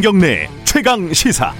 [0.00, 1.52] 김경래 최강 시사.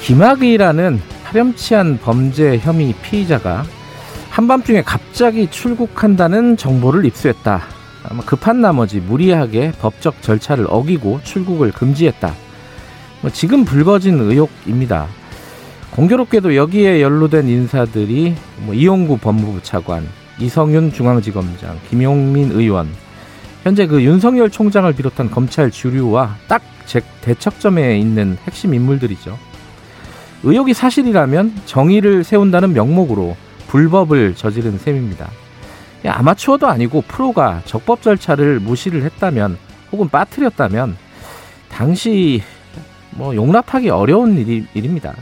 [0.00, 3.64] 김학의라는 파렴치한 범죄 혐의 피의자가
[4.30, 7.60] 한밤중에 갑자기 출국한다는 정보를 입수했다.
[8.04, 12.34] 아마 급한 나머지 무리하게 법적 절차를 어기고 출국을 금지했다.
[13.20, 15.06] 뭐 지금 불거진 의혹입니다.
[15.90, 20.08] 공교롭게도 여기에 연루된 인사들이 뭐 이용구 법무부 차관,
[20.38, 22.88] 이성윤 중앙지검장, 김용민 의원,
[23.62, 26.62] 현재 그 윤석열 총장을 비롯한 검찰 주류와 딱
[27.20, 29.38] 대척점에 있는 핵심 인물들이죠.
[30.42, 33.36] 의혹이 사실이라면 정의를 세운다는 명목으로
[33.68, 35.30] 불법을 저지른 셈입니다.
[36.04, 39.56] 아마추어도 아니고 프로가 적법 절차를 무시를 했다면
[39.92, 40.96] 혹은 빠뜨렸다면
[41.70, 42.42] 당시
[43.10, 44.36] 뭐 용납하기 어려운
[44.74, 45.14] 일입니다.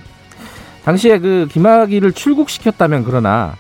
[0.85, 3.57] 당시에 그 김학의를 출국시켰다면 그러나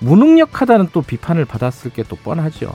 [0.00, 2.72] 무능력하다는 또 비판을 받았을 게 또 뻔하죠.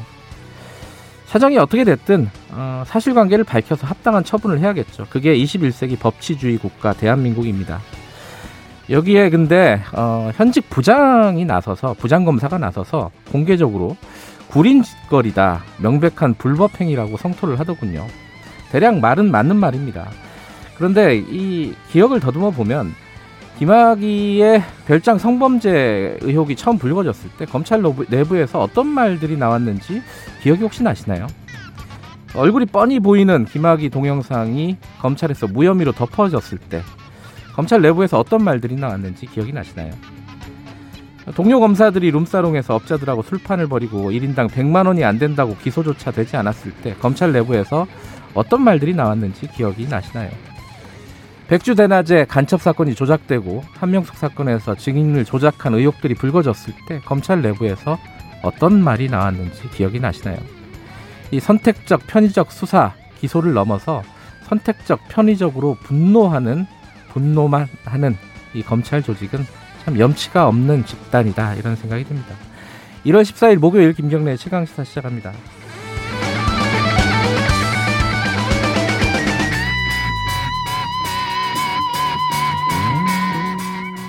[1.25, 5.07] 사정이 어떻게 됐든 어, 사실관계를 밝혀서 합당한 처분을 해야겠죠.
[5.09, 7.79] 그게 21세기 법치주의 국가 대한민국입니다.
[8.89, 13.97] 여기에 근데 어, 현직 부장이 나서서 부장검사가 나서서 공개적으로
[14.49, 18.05] 구린짓거리다 명백한 불법행위라고 성토를 하더군요.
[18.71, 20.07] 대략 말은 맞는 말입니다.
[20.77, 22.93] 그런데 이 기억을 더듬어 보면
[23.57, 30.01] 김학의의 별장 성범죄 의혹이 처음 불거졌을 때 검찰 내부에서 어떤 말들이 나왔는지
[30.41, 31.27] 기억이 혹시 나시나요?
[32.35, 36.81] 얼굴이 뻔히 보이는 김학의 동영상이 검찰에서 무혐의로 덮어졌을 때
[37.53, 39.93] 검찰 내부에서 어떤 말들이 나왔는지 기억이 나시나요?
[41.33, 46.93] 동료 검사들이 룸사롱에서 업자들하고 술판을 벌이고 1인당 100만 원이 안 된다고 기소조차 되지 않았을 때
[46.99, 47.87] 검찰 내부에서
[48.33, 50.29] 어떤 말들이 나왔는지 기억이 나시나요?
[51.47, 57.99] 백주 대낮에 간첩 사건이 조작되고 한명숙 사건에서 증인을 조작한 의혹들이 불거졌을 때 검찰 내부에서
[58.41, 60.37] 어떤 말이 나왔는지 기억이 나시나요?
[61.29, 64.01] 이 선택적 편의적 수사 기소를 넘어서
[64.43, 66.65] 선택적 편의적으로 분노하는
[67.09, 68.17] 분노만 하는
[68.53, 69.45] 이 검찰 조직은
[69.83, 72.35] 참 염치가 없는 집단이다 이런 생각이 듭니다.
[73.05, 75.31] 1월 14일 목요일 김경래 최강 시사 시작합니다.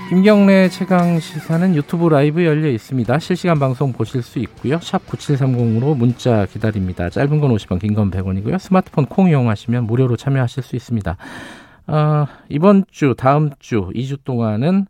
[0.08, 3.18] 김경래 최강 시사는 유튜브 라이브 열려 있습니다.
[3.18, 4.78] 실시간 방송 보실 수 있고요.
[4.80, 7.10] 샵 9730으로 문자 기다립니다.
[7.10, 8.58] 짧은 건 50원, 긴 건 100원이고요.
[8.58, 11.16] 스마트폰 콩 이용하시면 무료로 참여하실 수 있습니다.
[11.88, 14.86] 어, 이번 주, 다음 주, 2주 동안은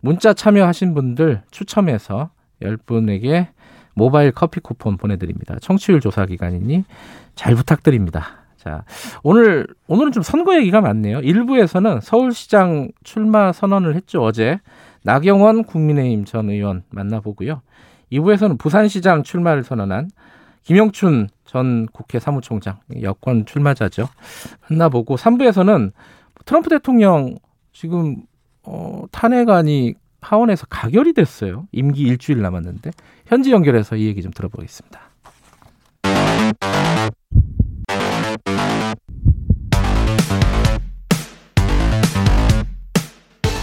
[0.00, 2.28] 문자 참여하신 분들 추첨해서
[2.62, 3.48] 10분에게
[3.94, 5.56] 모바일 커피 쿠폰 보내드립니다.
[5.60, 6.84] 청취율 조사 기간이니
[7.34, 8.39] 잘 부탁드립니다.
[8.60, 8.84] 자,
[9.22, 11.20] 오늘, 오늘은 좀 선거 얘기가 많네요.
[11.20, 14.60] 일부에서는 서울시장 출마 선언을 했죠, 어제.
[15.02, 17.62] 나경원 국민의힘 전 의원 만나보고요.
[18.12, 20.10] 2부에서는 부산시장 출마를 선언한
[20.64, 24.08] 김영춘 전 국회 사무총장, 여권 출마자죠.
[24.68, 25.92] 만나보고 3부에서는
[26.44, 27.36] 트럼프 대통령
[27.72, 28.16] 지금,
[28.62, 31.66] 어, 탄핵안이 하원에서 가결이 됐어요.
[31.72, 32.90] 임기 일주일 남았는데.
[33.24, 35.00] 현지 연결해서 이 얘기 좀 들어보겠습니다.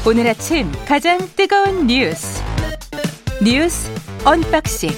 [0.07, 2.41] 오늘 아침 가장 뜨거운 뉴스
[3.43, 3.91] 뉴스
[4.23, 4.89] unboxing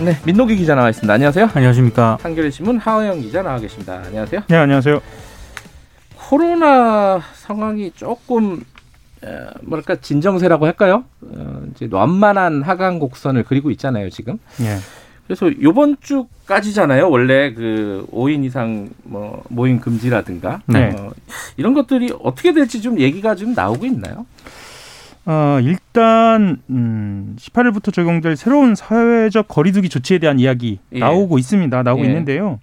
[0.00, 1.10] 네, 민노기 기자 나와 있습니다.
[1.10, 1.48] 안녕하세요.
[1.54, 2.18] 안녕하십니까.
[2.20, 4.02] 한겨레 신문 하호영 기자 나와 계십니다.
[4.04, 4.42] 안녕하세요.
[4.46, 5.00] 네, 안녕하세요.
[6.16, 8.62] 코로나 상황이 조금
[9.62, 11.04] 뭐랄까 진정세라고 할까요?
[11.22, 14.38] 어, 이제 완만한 하강 곡선을 그리고 있잖아요, 지금.
[14.58, 14.76] 네.
[15.28, 17.10] 그래서 요번 주까지잖아요.
[17.10, 20.96] 원래 그 5인 이상 뭐 모임 금지라든가 네.
[20.98, 21.10] 어,
[21.58, 24.24] 이런 것들이 어떻게 될지 좀 얘기가 좀 나오고 있나요?
[25.26, 31.00] 어, 일단 음, 18일부터 적용될 새로운 사회적 거리두기 조치에 대한 이야기 예.
[31.00, 31.82] 나오고 있습니다.
[31.82, 32.06] 나오고 예.
[32.08, 32.58] 있는데요.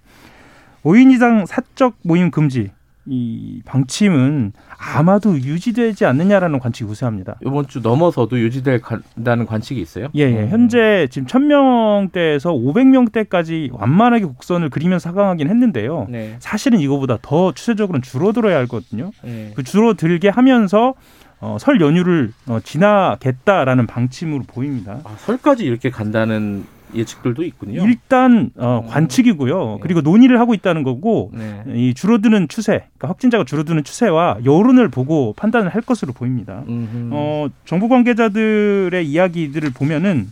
[0.82, 2.70] 5인 이상 사적 모임 금지
[3.06, 7.36] 이 방침은 아마도 유지되지 않느냐라는 관측이 우세합니다.
[7.44, 10.08] 이번 주 넘어서도 유지될다는 관측이 있어요?
[10.14, 10.42] 예, 예.
[10.42, 10.48] 음.
[10.48, 16.06] 현재 지금 1000명대에서 500명대까지 완만하게 곡선을 그리면서 하강하긴 했는데요.
[16.08, 16.36] 네.
[16.40, 19.10] 사실은 이거보다 더 추세적으로는 줄어들어야 하거든요.
[19.22, 19.52] 네.
[19.54, 20.94] 그 줄어들게 하면서
[21.40, 25.00] 어, 설 연휴를 어, 지나겠다라는 방침으로 보입니다.
[25.04, 26.64] 아, 설까지 이렇게 간다는
[26.94, 27.84] 예측들도 있군요.
[27.86, 28.88] 일단 어, 음.
[28.90, 29.66] 관측이고요.
[29.74, 29.78] 네.
[29.80, 31.62] 그리고 논의를 하고 있다는 거고 네.
[31.74, 36.62] 이 줄어드는 추세, 그러니까 확진자가 줄어드는 추세와 여론을 보고 판단을 할 것으로 보입니다.
[36.66, 40.28] 어, 정부 관계자들의 이야기들을 보면은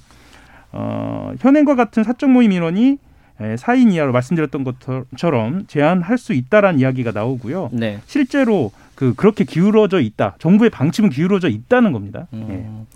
[0.72, 2.98] 어, 현행과 같은 사적 모임 인원이
[3.38, 7.70] 4인 이하로 말씀드렸던 것처럼 제한할 수 있다라는 이야기가 나오고요.
[7.72, 7.98] 네.
[8.06, 10.36] 실제로 그 그렇게 기울어져 있다.
[10.38, 12.28] 정부의 방침은 기울어져 있다는 겁니다.
[12.32, 12.86] 음.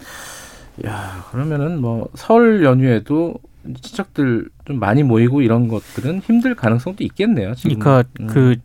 [0.87, 3.35] 야 그러면은 뭐 설 연휴에도
[3.81, 7.55] 친척들 좀 많이 모이고 이런 것들은 힘들 가능성도 있겠네요.
[7.55, 7.79] 지금.
[7.79, 8.27] 그러니까 음.
[8.27, 8.57] 그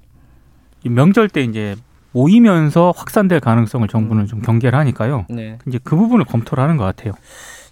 [0.84, 1.76] 명절 때 이제
[2.12, 5.26] 모이면서 확산될 가능성을 정부는 좀 경계를 하니까요.
[5.30, 5.58] 네.
[5.68, 7.14] 이제 그 부분을 검토를 하는 것 같아요.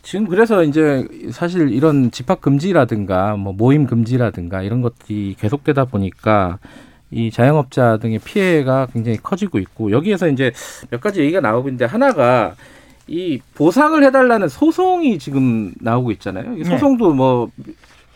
[0.04, 6.58] 지금 그래서 이제 사실 이런 집합 금지라든가 뭐 모임 금지라든가 이런 것들이 계속되다 보니까
[7.12, 10.52] 이 자영업자 등의 피해가 굉장히 커지고 있고 여기에서 이제
[10.90, 12.56] 몇 가지 얘기가 나오고 있는데 하나가
[13.12, 16.54] 이 보상을 해달라는 소송이 지금 나오고 있잖아요.
[16.56, 16.64] 이 네.
[16.64, 17.52] 소송도 뭐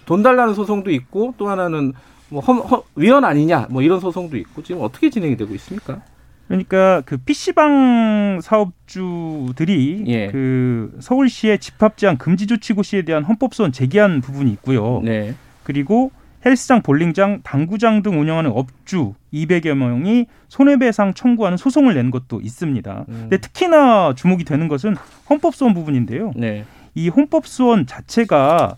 [0.05, 1.93] 돈 달라는 소송도 있고 또 하나는
[2.29, 6.01] 뭐 험, 험, 위헌 아니냐 뭐 이런 소송도 있고 지금 어떻게 진행이 되고 있습니까?
[6.47, 10.27] 그러니까 그 PC방 사업주들이 예.
[10.27, 15.01] 그 서울시의 집합 제한 금지 조치 고시에 대한 헌법 소원 제기한 부분이 있고요.
[15.03, 15.33] 네.
[15.63, 16.11] 그리고
[16.45, 23.05] 헬스장, 볼링장, 당구장 등 운영하는 업주 200여 명이 손해배상 청구하는 소송을 낸 것도 있습니다.
[23.09, 23.17] 음.
[23.21, 24.95] 근데 특히나 주목이 되는 것은
[25.29, 26.33] 헌법소원 부분인데요.
[26.35, 26.65] 네.
[26.93, 28.75] 이 헌법소원 자체가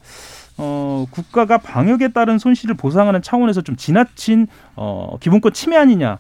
[0.58, 6.18] 어, 국가가 방역에 따른 손실을 보상하는 차원에서 좀 지나친 어, 기본권 침해 아니냐라는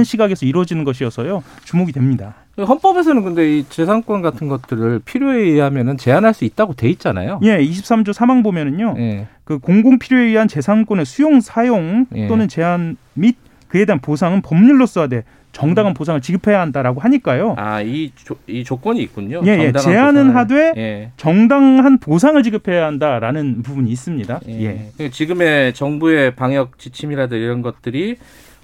[0.00, 0.04] 음.
[0.04, 2.34] 시각에서 이루어지는 것이어서요 주목이 됩니다.
[2.64, 7.40] 헌법에서는 근데 이 재산권 같은 것들을 필요에 의하면은 제한할 수 있다고 돼 있잖아요.
[7.42, 9.26] 예, 23조 3항 보면은요, 예.
[9.44, 12.26] 그 공공 필요에 의한 재산권의 수용, 사용 예.
[12.26, 13.36] 또는 제한 및
[13.68, 15.22] 그에 대한 보상은 법률로서 하되 음.
[15.52, 17.54] 정당한 보상을 지급해야 한다라고 하니까요.
[17.58, 19.42] 아, 이, 조, 이 조건이 있군요.
[19.44, 19.72] 예, 예.
[19.72, 20.36] 제한은 보상을.
[20.36, 21.10] 하되 예.
[21.16, 24.40] 정당한 보상을 지급해야 한다라는 부분이 있습니다.
[24.48, 24.90] 예.
[25.00, 25.08] 예.
[25.10, 28.16] 지금의 정부의 방역 지침이라든 이런 것들이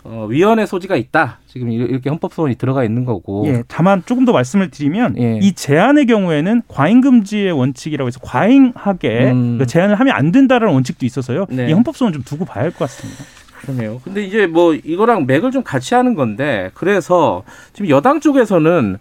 [0.05, 1.39] 어, 위헌의 소지가 있다.
[1.47, 3.45] 지금 이- 이렇게 헌법 소원이 들어가 있는 거고.
[3.47, 5.39] 예, 다만 조금 더 말씀을 드리면 예.
[5.43, 9.57] 이 제한의 경우에는 과잉 금지의 원칙이라고 해서 과잉하게 음.
[9.59, 11.47] 그 제한을 하면 안 된다라는 원칙도 있어서요.
[11.49, 11.69] 네.
[11.69, 13.25] 이 헌법 소원 좀 두고 봐야 할 것 같습니다.
[13.63, 14.01] 그러네요.
[14.05, 18.99] 근데 이제 뭐 이거랑 맥을 좀 같이 하는 건데 그래서 지금 여당 쪽에서는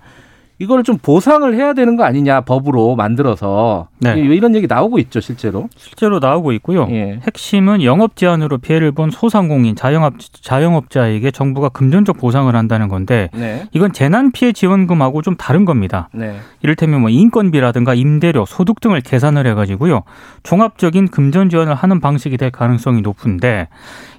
[0.60, 4.16] 이걸 좀 보상을 해야 되는 거 아니냐 법으로 만들어서 네.
[4.18, 5.68] 이- 이런 얘기 나오고 있죠 실제로.
[5.76, 6.88] 실제로 나오고 있고요.
[6.92, 7.20] 예.
[7.26, 13.64] 핵심은 영업 제한으로 피해를 본 소상공인, 자영업, 자영업자에게 정부가 금전적 보상을 한다는 건데 네.
[13.74, 16.08] 이건 재난 피해 지원금하고 좀 다른 겁니다.
[16.14, 16.38] 네.
[16.62, 20.04] 이를테면 뭐 인건비라든가 임대료, 소득 등을 계산을 해가지고요
[20.44, 23.68] 종합적인 금전 지원을 하는 방식이 될 가능성이 높은데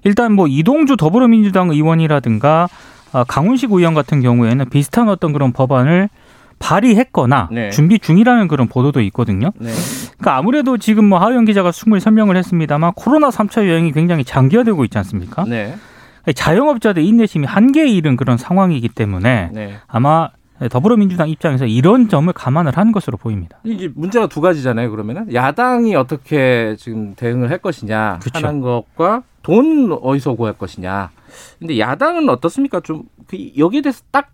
[0.03, 2.69] 일단 뭐 이동주 더불어민주당 의원이라든가
[3.13, 6.09] 아, 강훈식 의원 같은 경우에는 비슷한 어떤 그런 법안을
[6.65, 7.71] 발의했거나 네.
[7.71, 9.51] 준비 중이라는 그런 보도도 있거든요.
[9.59, 9.71] 네.
[10.17, 14.97] 그러니까 아무래도 지금 뭐 하우영 기자가 충분히 설명을 했습니다만 코로나 3차 유행이 굉장히 장기화되고 있지
[14.97, 15.45] 않습니까?
[15.47, 15.75] 네.
[16.35, 19.75] 자영업자들 인내심이 한계에 이른 그런 상황이기 때문에 네.
[19.87, 20.31] 아마
[20.71, 23.59] 더불어민주당 입장에서 이런 점을 감안을 한 것으로 보입니다.
[23.65, 24.91] 이제 문제가 두 가지잖아요.
[24.91, 28.47] 그러면은 야당이 어떻게 지금 대응을 할 것이냐 그쵸.
[28.47, 31.11] 하는 것과 돈 어디서 구할 것이냐.
[31.59, 32.81] 근데 야당은 어떻습니까?
[32.81, 34.31] 좀그 여기에 대해서 딱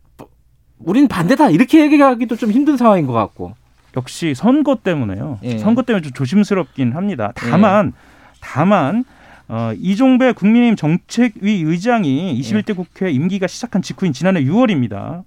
[0.84, 3.54] 우린 반대다 이렇게 얘기하기도 좀 힘든 상황인 것 같고.
[3.96, 5.38] 역시 선거 때문에요.
[5.42, 5.58] 예.
[5.58, 7.32] 선거 때문에 좀 조심스럽긴 합니다.
[7.34, 7.92] 다만
[8.40, 9.04] 다만
[9.48, 15.24] 어, 이종배 국민의힘 정책위 의장이 21대 국회 임기가 시작한 직후인 지난해 6월입니다.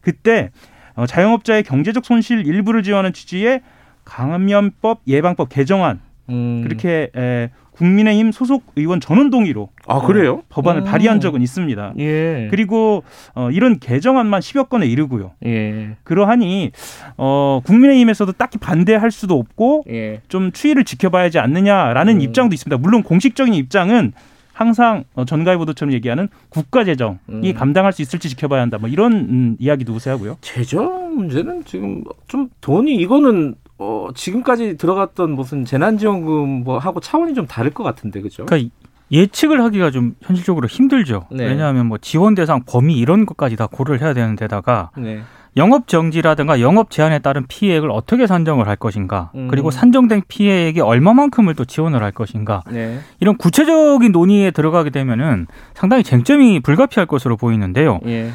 [0.00, 0.50] 그때
[0.94, 3.62] 어, 자영업자의 경제적 손실 일부를 지원하는 취지의
[4.04, 6.62] 감염법 예방법 개정안 음.
[6.62, 10.34] 그렇게 에, 국민의힘 소속 의원 전원 동의로 아 그래요?
[10.34, 10.84] 어, 법안을 음.
[10.84, 11.94] 발의한 적은 있습니다.
[11.98, 12.48] 예.
[12.50, 13.02] 그리고
[13.34, 15.32] 어, 이런 개정안만 10여 건에 이르고요.
[15.46, 15.96] 예.
[16.04, 16.70] 그러하니
[17.16, 20.20] 어, 국민의힘에서도 딱히 반대할 수도 없고 예.
[20.28, 22.20] 좀 추이를 지켜봐야 하지 않느냐라는 음.
[22.20, 22.76] 입장도 있습니다.
[22.80, 24.12] 물론 공식적인 입장은
[24.52, 27.54] 항상 어, 전가의 보도처럼 얘기하는 국가 재정이 음.
[27.54, 28.78] 감당할 수 있을지 지켜봐야 한다.
[28.78, 30.38] 뭐 이런 음, 이야기도 우세하고요.
[30.40, 37.46] 재정 문제는 지금 좀 돈이 이거는 어, 지금까지 들어갔던 무슨 재난지원금 뭐 하고 차원이 좀
[37.46, 38.46] 다를 것 같은데 그죠?
[38.46, 38.70] 그러니까
[39.10, 41.26] 예측을 하기가 좀 현실적으로 힘들죠.
[41.30, 41.46] 네.
[41.46, 45.20] 왜냐하면 뭐 지원 대상 범위 이런 것까지 다 고려를 해야 되는 데다가 네.
[45.56, 49.46] 영업 정지라든가 영업 제한에 따른 피해액을 어떻게 산정을 할 것인가 음.
[49.48, 52.98] 그리고 산정된 피해액이 얼마만큼을 또 지원을 할 것인가 네.
[53.20, 58.00] 이런 구체적인 논의에 들어가게 되면은 상당히 쟁점이 불가피할 것으로 보이는데요.
[58.06, 58.30] 예.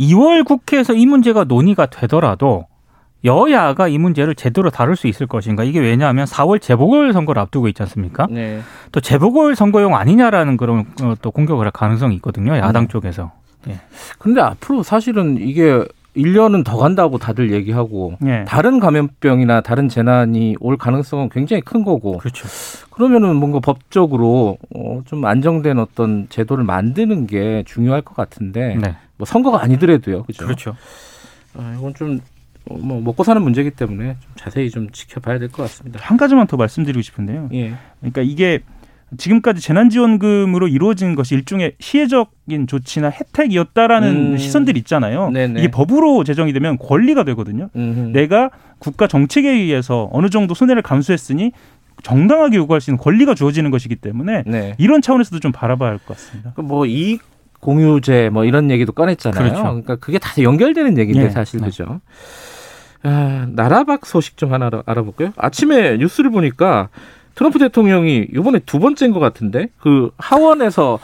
[0.00, 2.66] 2월 국회에서 이 문제가 논의가 되더라도
[3.24, 7.82] 여야가 이 문제를 제대로 다룰 수 있을 것인가 이게 왜냐하면 4월 재보궐 선거를 앞두고 있지
[7.82, 8.26] 않습니까?
[8.30, 8.60] 네.
[8.92, 12.56] 또 재보궐 선거용 아니냐라는 그런 어, 또 공격을 할 가능성이 있거든요.
[12.56, 12.88] 야당 음.
[12.88, 13.32] 쪽에서.
[14.18, 15.82] 근데 앞으로 사실은 이게
[16.16, 18.44] 1년은 더 간다고 다들 얘기하고 예.
[18.46, 22.46] 다른 감염병이나 다른 재난이 올 가능성은 굉장히 큰 거고 그렇죠.
[22.90, 28.96] 그러면은 뭔가 법적으로 어, 좀 안정된 어떤 제도를 만드는 게 중요할 것 같은데 네.
[29.16, 30.22] 뭐 선거가 아니더라도요.
[30.24, 30.44] 그죠?
[30.44, 30.76] 그렇죠.
[31.56, 32.33] 아, 이건 좀 어,
[32.70, 36.00] 뭐 먹고 사는 문제이기 때문에 좀 자세히 좀 지켜봐야 될 것 같습니다.
[36.02, 37.50] 한 가지만 더 말씀드리고 싶은데요.
[37.52, 37.74] 예.
[38.00, 38.60] 그러니까 이게
[39.16, 44.38] 지금까지 재난지원금으로 이루어진 것이 일종의 시혜적인 조치나 혜택이었다라는 음.
[44.38, 45.30] 시선들이 있잖아요.
[45.30, 45.60] 네네.
[45.60, 47.68] 이게 법으로 제정이 되면 권리가 되거든요.
[47.76, 48.10] 음흠.
[48.12, 51.52] 내가 국가 정책에 의해서 어느 정도 손해를 감수했으니
[52.02, 54.74] 정당하게 요구할 수 있는 권리가 주어지는 것이기 때문에 네.
[54.78, 56.54] 이런 차원에서도 좀 바라봐야 할 것 같습니다.
[56.56, 57.22] 뭐 이익
[57.60, 59.42] 공유제 뭐 이런 얘기도 꺼냈잖아요.
[59.42, 59.62] 그렇죠.
[59.62, 61.30] 그러니까 그게 다 연결되는 얘기인데 예.
[61.30, 61.66] 사실 네.
[61.66, 62.00] 그죠.
[63.04, 65.32] 아, 나라박 소식 좀 하나 알아- 알아볼까요?
[65.36, 66.88] 아침에 뉴스를 보니까
[67.34, 70.98] 트럼프 대통령이 이번에 두 번째인 것 같은데 그 하원에서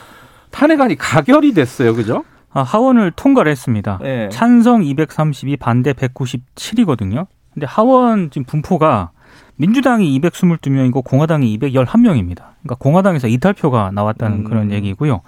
[0.51, 2.25] 탄핵안이 가결이 됐어요, 그죠?
[2.53, 4.01] 아, 하원을 통과를 했습니다.
[4.05, 4.29] 예.
[4.33, 7.27] 찬성 232, 반대 197이거든요.
[7.55, 9.11] 근데 하원 지금 분포가
[9.57, 12.37] 민주당이 222명이고 공화당이 211명입니다.
[12.63, 14.45] 그러니까 공화당에서 이탈표가 나왔다는 음.
[14.45, 15.21] 그런 얘기고요.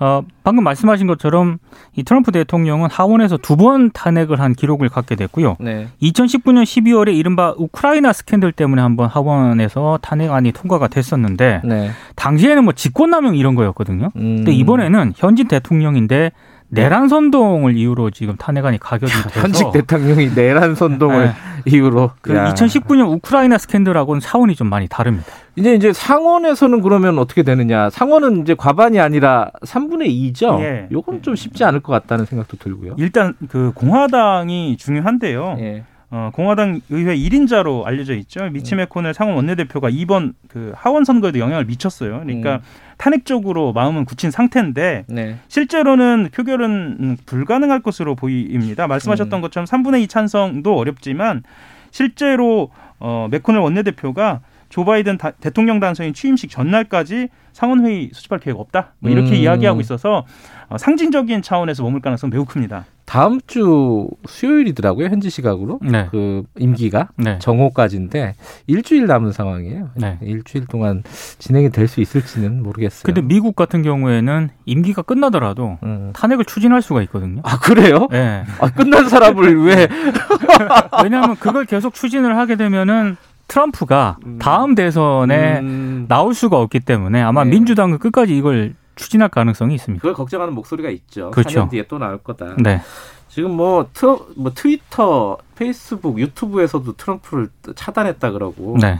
[0.00, 1.58] 어, 방금 말씀하신 것처럼
[1.96, 5.56] 이 트럼프 대통령은 하원에서 두 번 탄핵을 한 기록을 갖게 됐고요.
[5.58, 5.88] 네.
[6.00, 11.90] 2019년 12월에 이른바 우크라이나 스캔들 때문에 한번 하원에서 탄핵안이 통과가 됐었는데 네.
[12.14, 14.10] 당시에는 뭐 직권남용 이런 거였거든요.
[14.14, 14.36] 음.
[14.36, 16.30] 근데 이번에는 현직 대통령인데
[16.70, 21.32] 내란 선동을 이유로 지금 탄핵안이 가결이 돼서 현직 대통령이 내란 선동을 네.
[21.64, 22.52] 이유로 그 야.
[22.52, 25.26] 2019년 우크라이나 스캔들하고는 차원이 좀 많이 다릅니다.
[25.58, 27.90] 이제 이제 상원에서는 그러면 어떻게 되느냐?
[27.90, 30.60] 상원은 이제 과반이 아니라 3분의 2죠.
[30.60, 30.88] 예.
[30.92, 32.94] 요건 좀 쉽지 않을 것 같다는 생각도 들고요.
[32.98, 35.56] 일단 그 공화당이 중요한데요.
[35.58, 35.84] 예.
[36.10, 38.48] 어, 공화당 의회 1인자로 알려져 있죠.
[38.50, 42.20] 미치 메코넬 상원 원내대표가 이번 그 하원 선거에도 영향을 미쳤어요.
[42.20, 42.60] 그러니까 음.
[42.96, 45.36] 탄핵적으로 마음은 굳힌 상태인데 네.
[45.48, 48.86] 실제로는 표결은 음, 불가능할 것으로 보입니다.
[48.86, 49.42] 말씀하셨던 음.
[49.42, 51.42] 것처럼 3분의 2 찬성도 어렵지만
[51.90, 58.92] 실제로 어, 메코넬 원내대표가 조 바이든 다- 대통령 당선인 취임식 전날까지 상원회의 수집할 계획 없다.
[59.00, 59.34] 뭐 이렇게 음.
[59.34, 60.24] 이야기하고 있어서
[60.68, 62.84] 어, 상징적인 차원에서 머물 가능성 은 매우 큽니다.
[63.06, 65.06] 다음 주 수요일이더라고요.
[65.06, 65.80] 현지 시각으로.
[65.82, 66.08] 네.
[66.10, 67.38] 그 임기가 네.
[67.38, 68.34] 정오까지인데
[68.66, 69.88] 일주일 남은 상황이에요.
[69.94, 70.18] 네.
[70.20, 71.02] 일주일 동안
[71.38, 73.04] 진행이 될 수 있을지는 모르겠어요.
[73.04, 76.10] 근데 미국 같은 경우에는 임기가 끝나더라도 음.
[76.14, 77.40] 탄핵을 추진할 수가 있거든요.
[77.44, 78.08] 아 그래요?
[78.10, 78.44] 네.
[78.60, 79.88] 아, 끝난 사람을 왜?
[81.02, 83.16] 왜냐하면 그걸 계속 추진을 하게 되면은
[83.48, 87.50] 트럼프가 다음 대선에 음, 나올 수가 없기 때문에 아마 네.
[87.50, 90.02] 민주당은 끝까지 이걸 추진할 가능성이 있습니다.
[90.02, 91.30] 그걸 걱정하는 목소리가 있죠.
[91.30, 91.60] 그렇죠.
[91.60, 92.56] 4년 뒤에 또 나올 거다.
[92.58, 92.80] 네.
[93.28, 98.98] 지금 뭐, 트러, 뭐 트위터, 페이스북, 유튜브에서도 트럼프를 차단했다 그러고 네.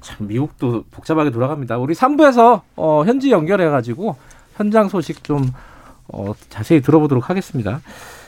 [0.00, 1.78] 참 미국도 복잡하게 돌아갑니다.
[1.78, 4.16] 우리 3부에서 어, 현지 연결해가지고
[4.56, 5.50] 현장 소식 좀
[6.08, 7.80] 어, 자세히 들어보도록 하겠습니다.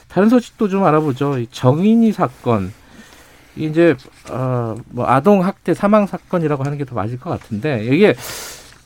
[0.07, 1.37] 다른 소식도 좀 알아보죠.
[1.39, 2.73] 이 정인이 사건.
[3.59, 3.95] 이제
[4.31, 8.15] 어, 뭐 아동 학대 사망 사건이라고 하는 게 더 맞을 것 같은데 이게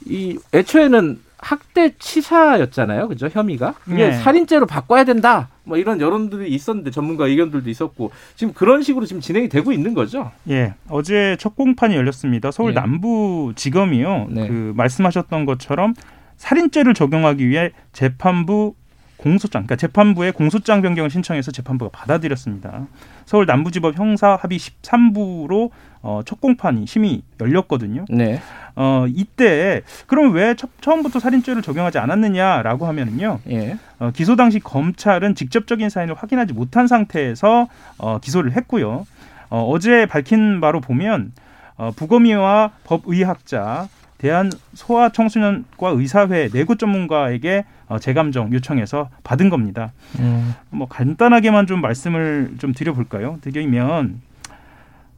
[0.06, 3.28] 이 애초에는 학대 치사였잖아요, 그죠?
[3.32, 4.14] 혐의가 이게 네.
[4.14, 5.50] 살인죄로 바꿔야 된다.
[5.66, 10.32] 뭐 이런 여론들이 있었는데 전문가 의견들도 있었고 지금 그런 식으로 지금 진행이 되고 있는 거죠.
[10.50, 12.52] 예, 어제 첫 공판이 열렸습니다.
[12.52, 12.76] 서울 예.
[12.76, 14.28] 남부지검이요.
[14.30, 14.48] 네.
[14.48, 15.94] 그 말씀하셨던 것처럼
[16.38, 18.76] 살인죄를 적용하기 위해 재판부
[19.18, 22.88] 공소장, 그러니까 재판부에 공소장 변경을 신청해서 재판부가 받아들였습니다.
[23.26, 25.70] 서울 남부지법 형사 합의 13부로
[26.02, 28.06] 어, 첫 공판이 심의 열렸거든요.
[28.10, 28.42] 네.
[28.76, 33.40] 어, 이때 그럼 왜 처, 처음부터 살인죄를 적용하지 않았느냐라고 하면은요.
[33.50, 33.78] 예.
[34.00, 37.68] 어, 기소 당시 검찰은 직접적인 사인을 확인하지 못한 상태에서
[37.98, 39.06] 어, 기소를 했고요.
[39.50, 41.32] 어, 어제 밝힌 바로 보면
[41.78, 49.92] 어, 부검의와 법의학자, 대한 소아청소년과 의사회 내구 전문가에게 어, 재감정 요청해서 받은 겁니다.
[50.20, 50.54] 음.
[50.70, 53.38] 뭐 간단하게만 좀 말씀을 좀 드려볼까요?
[53.42, 54.22] 드리면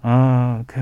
[0.02, 0.82] 아그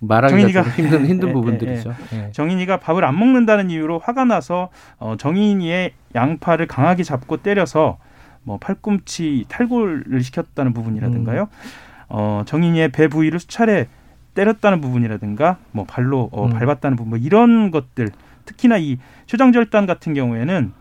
[0.00, 1.94] 말하기가 정인이가- 좀 힘든 힘든 예, 부분들이죠.
[2.12, 2.30] 예.
[2.32, 7.98] 정인이가 밥을 안 먹는다는 이유로 화가 나서 어, 정인이의 양팔을 강하게 잡고 때려서
[8.42, 11.48] 뭐 팔꿈치 탈골을 시켰다는 부분이라든가요.
[12.08, 13.88] 어, 정인이의 배 부위를 수차례
[14.36, 16.50] 때렸다는 부분이라든가 뭐 발로 어, 음.
[16.50, 18.10] 밟았다는 부분 뭐 이런 것들
[18.44, 20.72] 특히나 이 초장절단 같은 경우에는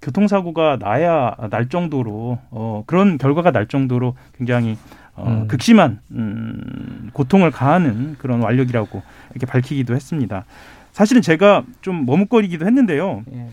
[0.00, 4.78] 교통사고가 나야 날 정도로 어, 그런 결과가 날 정도로 굉장히
[5.14, 5.48] 어, 음.
[5.48, 10.46] 극심한 음, 고통을 가하는 그런 완력이라고 이렇게 밝히기도 했습니다.
[10.92, 13.22] 사실은 제가 좀 머뭇거리기도 했는데요.
[13.34, 13.48] 예.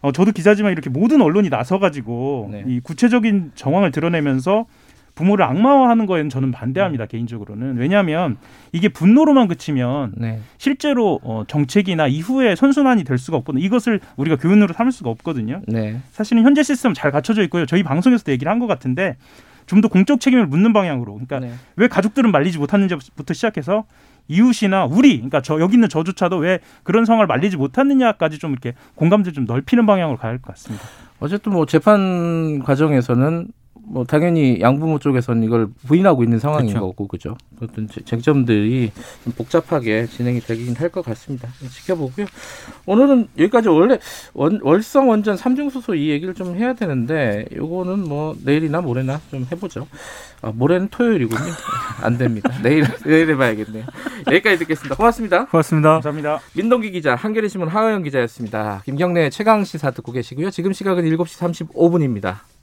[0.00, 2.64] 어, 저도 기자지만 이렇게 모든 언론이 나서가지고 네.
[2.66, 4.66] 이 구체적인 정황을 드러내면서
[5.14, 8.36] 부모를 악마화하는 거에는 저는 반대합니다 개인적으로는 왜냐하면
[8.72, 10.40] 이게 분노로만 그치면 네.
[10.58, 13.64] 실제로 어, 정책이나 이후에 선순환이 될 수가 없거든요.
[13.64, 15.62] 이것을 우리가 교훈으로 삼을 수가 없거든요.
[15.68, 16.00] 네.
[16.12, 17.64] 사실은 현재 시스템 잘 갖춰져 있고요.
[17.66, 19.16] 저희 방송에서도 얘기를 한 것 같은데
[19.66, 21.12] 좀 더 공적 책임을 묻는 방향으로.
[21.14, 21.54] 그러니까 네.
[21.76, 23.84] 왜 가족들은 말리지 못하는지부터 시작해서
[24.28, 29.32] 이웃이나 우리, 그러니까 저 여기 있는 저조차도 왜 그런 상황을 말리지 못하느냐까지 좀 이렇게 공감대
[29.32, 30.84] 좀 넓히는 방향으로 가야 할 것 같습니다.
[31.20, 33.48] 어쨌든 뭐 재판 과정에서는
[33.86, 36.86] 뭐 당연히 양부모 쪽에서는 이걸 부인하고 있는 상황인 그렇죠.
[36.86, 37.36] 거고 그죠.
[37.60, 38.90] 어떤 제- 쟁점들이
[39.24, 41.48] 좀 복잡하게 진행이 되긴 할 것 같습니다.
[41.70, 42.26] 지켜보고요.
[42.86, 43.98] 오늘은 여기까지 원래
[44.32, 49.46] 원, 월성 원전 삼중 수소 이 얘기를 좀 해야 되는데 요거는 뭐 내일이나 모레나 좀
[49.52, 49.86] 해보죠.
[50.42, 51.40] 아, 모레는 토요일이군요.
[52.02, 52.50] 안 됩니다.
[52.62, 53.84] 내일 내일 해봐야겠네요.
[54.28, 54.94] 여기까지 듣겠습니다.
[54.96, 55.44] 고맙습니다.
[55.46, 55.90] 고맙습니다.
[55.94, 56.40] 감사합니다.
[56.54, 58.82] 민동기 기자, 한겨레 신문 하호영 기자였습니다.
[58.84, 60.50] 김경래 최강 시사 듣고 계시고요.
[60.50, 62.53] 지금 시각은 7시 35분입니다.